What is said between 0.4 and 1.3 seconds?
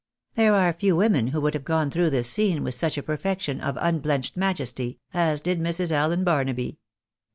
are few women